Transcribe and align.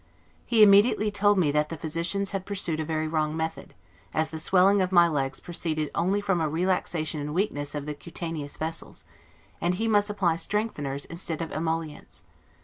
He 0.47 0.63
immediately 0.63 1.11
told 1.11 1.37
me 1.37 1.51
that 1.51 1.69
the 1.69 1.77
physicians 1.77 2.31
had 2.31 2.43
pursued 2.43 2.79
a 2.79 2.83
very 2.83 3.07
wrong 3.07 3.37
method, 3.37 3.75
as 4.15 4.29
the 4.29 4.39
swelling 4.39 4.81
of 4.81 4.91
my 4.91 5.07
legs 5.07 5.39
proceeded 5.39 5.91
only 5.93 6.21
from 6.21 6.41
a 6.41 6.49
relaxation 6.49 7.19
and 7.21 7.35
weakness 7.35 7.75
of 7.75 7.85
the 7.85 7.93
cutaneous 7.93 8.57
vessels; 8.57 9.05
and 9.61 9.75
he 9.75 9.87
must 9.87 10.09
apply 10.09 10.37
strengtheners 10.37 11.05
instead 11.05 11.39
of 11.39 11.51
emollients. 11.51 12.23